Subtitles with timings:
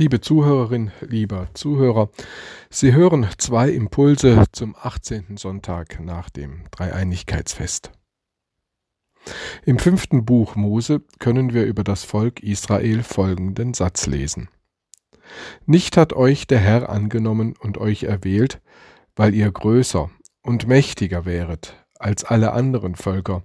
[0.00, 2.08] Liebe Zuhörerin, lieber Zuhörer,
[2.70, 5.36] Sie hören zwei Impulse zum 18.
[5.36, 7.90] Sonntag nach dem Dreieinigkeitsfest.
[9.66, 14.48] Im fünften Buch Mose können wir über das Volk Israel folgenden Satz lesen.
[15.66, 18.62] Nicht hat euch der Herr angenommen und euch erwählt,
[19.16, 20.08] weil ihr größer
[20.40, 23.42] und mächtiger wäret als alle anderen Völker,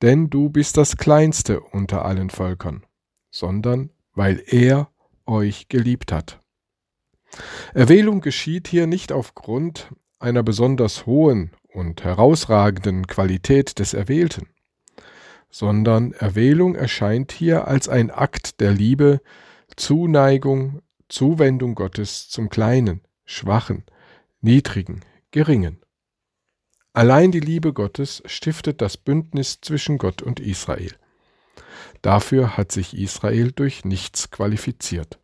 [0.00, 2.86] denn du bist das Kleinste unter allen Völkern,
[3.30, 4.88] sondern weil er
[5.30, 6.40] euch geliebt hat.
[7.72, 14.48] Erwählung geschieht hier nicht aufgrund einer besonders hohen und herausragenden Qualität des Erwählten,
[15.50, 19.20] sondern Erwählung erscheint hier als ein Akt der Liebe,
[19.76, 23.84] Zuneigung, Zuwendung Gottes zum Kleinen, Schwachen,
[24.40, 25.80] Niedrigen, Geringen.
[26.92, 30.92] Allein die Liebe Gottes stiftet das Bündnis zwischen Gott und Israel.
[32.02, 35.19] Dafür hat sich Israel durch nichts qualifiziert.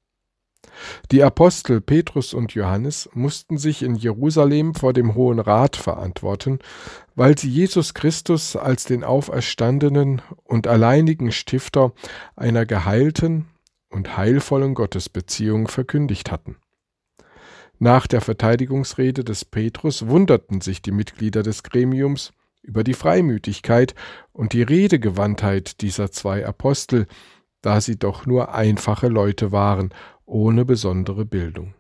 [1.11, 6.59] Die Apostel Petrus und Johannes mussten sich in Jerusalem vor dem Hohen Rat verantworten,
[7.15, 11.93] weil sie Jesus Christus als den auferstandenen und alleinigen Stifter
[12.37, 13.47] einer geheilten
[13.91, 16.57] und heilvollen Gottesbeziehung verkündigt hatten.
[17.79, 23.95] Nach der Verteidigungsrede des Petrus wunderten sich die Mitglieder des Gremiums über die Freimütigkeit
[24.33, 27.07] und die Redegewandtheit dieser zwei Apostel,
[27.61, 29.91] da sie doch nur einfache Leute waren
[30.27, 31.75] ohne besondere Bildung.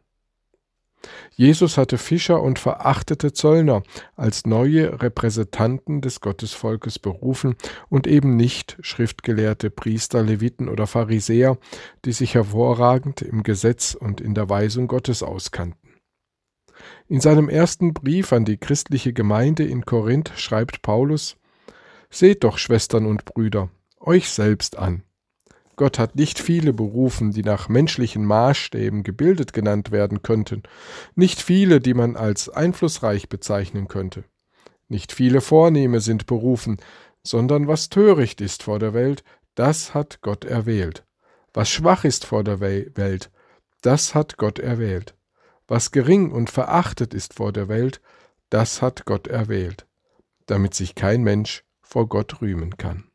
[1.34, 3.82] Jesus hatte Fischer und verachtete Zöllner
[4.16, 7.56] als neue Repräsentanten des Gottesvolkes berufen
[7.88, 11.58] und eben nicht schriftgelehrte Priester, Leviten oder Pharisäer,
[12.04, 15.86] die sich hervorragend im Gesetz und in der Weisung Gottes auskannten.
[17.08, 21.36] In seinem ersten Brief an die christliche Gemeinde in Korinth schreibt Paulus
[22.10, 25.02] Seht doch, Schwestern und Brüder, euch selbst an,
[25.76, 30.62] Gott hat nicht viele berufen, die nach menschlichen Maßstäben gebildet genannt werden könnten,
[31.14, 34.24] nicht viele, die man als einflussreich bezeichnen könnte.
[34.88, 36.78] Nicht viele Vornehme sind berufen,
[37.22, 39.22] sondern was töricht ist vor der Welt,
[39.54, 41.04] das hat Gott erwählt.
[41.52, 43.30] Was schwach ist vor der Welt,
[43.82, 45.14] das hat Gott erwählt.
[45.68, 48.00] Was gering und verachtet ist vor der Welt,
[48.50, 49.86] das hat Gott erwählt,
[50.46, 53.10] damit sich kein Mensch vor Gott rühmen kann.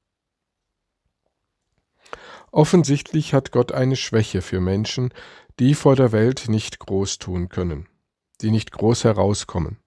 [2.52, 5.14] Offensichtlich hat Gott eine Schwäche für Menschen,
[5.60, 7.88] die vor der Welt nicht groß tun können,
[8.42, 9.78] die nicht groß herauskommen.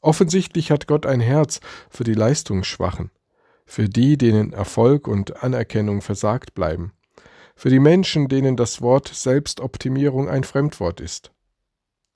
[0.00, 3.12] Offensichtlich hat Gott ein Herz für die Leistungsschwachen,
[3.66, 6.92] für die, denen Erfolg und Anerkennung versagt bleiben,
[7.54, 11.30] für die Menschen, denen das Wort Selbstoptimierung ein Fremdwort ist.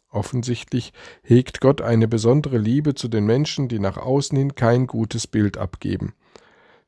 [0.08, 0.92] Offensichtlich
[1.22, 5.58] hegt Gott eine besondere Liebe zu den Menschen, die nach außen hin kein gutes Bild
[5.58, 6.14] abgeben,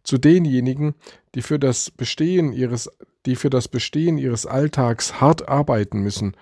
[0.03, 0.95] zu denjenigen,
[1.35, 2.91] die für das Bestehen ihres,
[3.27, 6.37] die für das Bestehen ihres Alltags hart arbeiten müssen,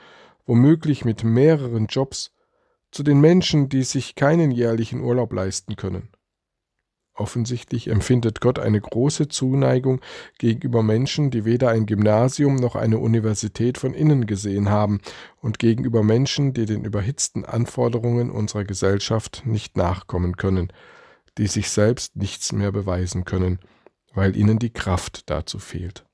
[0.47, 2.33] womöglich mit mehreren Jobs,
[2.93, 6.09] zu den Menschen, die sich keinen jährlichen Urlaub leisten können.
[7.19, 10.03] Offensichtlich empfindet Gott eine große Zuneigung
[10.38, 15.00] gegenüber Menschen, die weder ein Gymnasium noch eine Universität von innen gesehen haben
[15.41, 20.71] und gegenüber Menschen, die den überhitzten Anforderungen unserer Gesellschaft nicht nachkommen können,
[21.38, 23.58] die sich selbst nichts mehr beweisen können,
[24.14, 26.06] weil ihnen die Kraft dazu fehlt.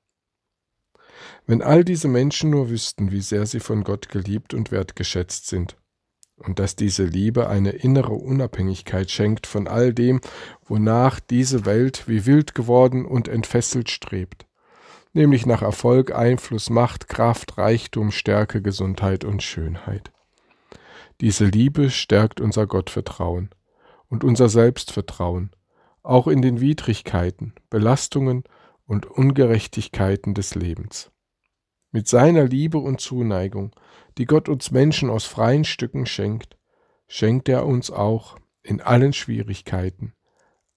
[1.45, 5.77] Wenn all diese Menschen nur wüssten, wie sehr sie von Gott geliebt und wertgeschätzt sind,
[6.35, 10.19] und dass diese Liebe eine innere Unabhängigkeit schenkt von all dem,
[10.65, 14.45] wonach diese Welt wie wild geworden und entfesselt strebt,
[15.13, 20.11] nämlich nach Erfolg, Einfluss, Macht, Kraft, Reichtum, Stärke, Gesundheit und Schönheit.
[21.21, 23.49] Diese Liebe stärkt unser Gottvertrauen
[24.09, 25.51] und unser Selbstvertrauen,
[26.01, 28.43] auch in den Widrigkeiten, Belastungen
[28.85, 31.11] und Ungerechtigkeiten des Lebens.
[31.91, 33.75] Mit seiner Liebe und Zuneigung,
[34.17, 36.57] die Gott uns Menschen aus freien Stücken schenkt,
[37.07, 40.13] schenkt er uns auch in allen Schwierigkeiten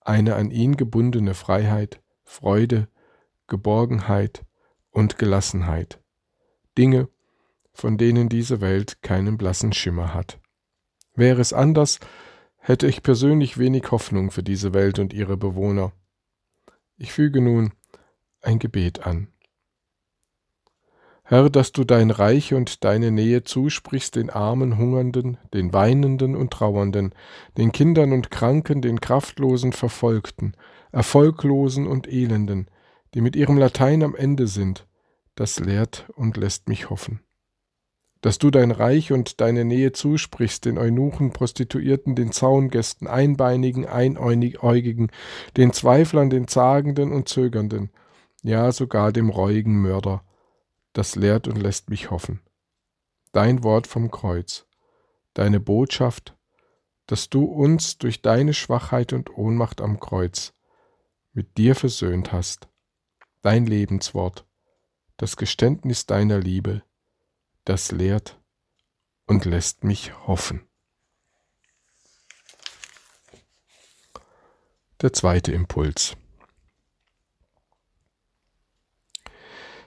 [0.07, 2.89] eine an ihn gebundene Freiheit, Freude,
[3.49, 4.45] Geborgenheit
[4.91, 6.01] und Gelassenheit,
[6.79, 7.09] Dinge,
[7.73, 10.41] von denen diese Welt keinen blassen Schimmer hat.
[11.15, 11.99] Wäre es anders,
[12.67, 15.93] hätte ich persönlich wenig Hoffnung für diese Welt und ihre Bewohner.
[16.97, 17.73] Ich füge nun
[18.43, 19.29] ein Gebet an.
[21.23, 26.53] Herr, dass du dein Reich und deine Nähe zusprichst den armen, hungernden, den weinenden und
[26.53, 27.15] trauernden,
[27.57, 30.57] den Kindern und Kranken, den kraftlosen, verfolgten,
[30.91, 32.69] erfolglosen und elenden,
[33.15, 34.89] die mit ihrem Latein am Ende sind,
[35.37, 37.21] das lehrt und lässt mich hoffen
[38.27, 45.13] dass du dein Reich und deine Nähe zusprichst, den Eunuchen, Prostituierten, den Zaungästen, Einbeinigen, Einäugigen,
[45.57, 47.93] den Zweiflern, den Zagenden und Zögernden,
[48.43, 50.25] ja sogar dem reuigen Mörder.
[50.93, 52.41] Das lehrt und lässt mich hoffen.
[53.31, 54.67] dein Wort vom Kreuz,
[55.33, 56.37] deine Botschaft,
[57.07, 60.53] dass du uns durch deine Schwachheit und Ohnmacht am Kreuz
[61.33, 62.67] mit dir versöhnt hast,
[63.43, 64.45] dein Lebenswort,
[65.17, 66.83] das Geständnis deiner Liebe,
[67.67, 68.41] das lehrt
[69.27, 70.67] und lässt mich hoffen.
[75.03, 76.17] Der zweite Impuls.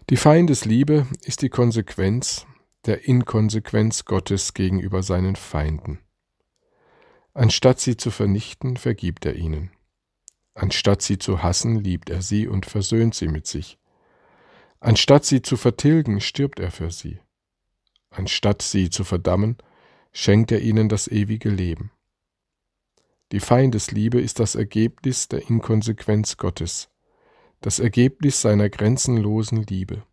[0.09, 2.45] Die Feindesliebe ist die Konsequenz
[2.85, 5.99] der Inkonsequenz Gottes gegenüber seinen Feinden.
[7.33, 9.71] Anstatt sie zu vernichten, vergibt er ihnen.
[10.53, 13.77] Anstatt sie zu hassen, liebt er sie und versöhnt sie mit sich.
[14.79, 17.19] Anstatt sie zu vertilgen, stirbt er für sie.
[18.09, 19.57] Anstatt sie zu verdammen,
[20.11, 21.91] schenkt er ihnen das ewige Leben.
[23.31, 26.89] Die Feindesliebe ist das Ergebnis der Inkonsequenz Gottes,
[27.61, 30.03] das Ergebnis seiner grenzenlosen Liebe.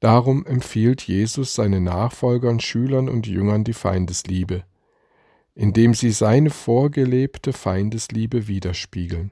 [0.00, 4.64] Darum empfiehlt Jesus seinen Nachfolgern, Schülern und Jüngern die Feindesliebe,
[5.54, 9.30] indem sie seine vorgelebte Feindesliebe widerspiegeln,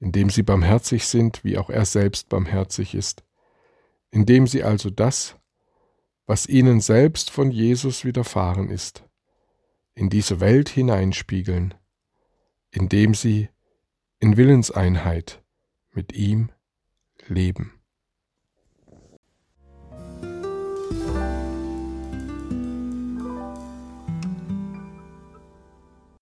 [0.00, 3.22] indem sie barmherzig sind, wie auch er selbst barmherzig ist,
[4.10, 5.36] indem sie also das,
[6.26, 9.04] was ihnen selbst von Jesus widerfahren ist,
[9.94, 11.74] in diese Welt hineinspiegeln,
[12.70, 13.48] indem sie
[14.18, 15.42] in Willenseinheit
[15.92, 16.50] mit ihm
[17.26, 17.75] leben.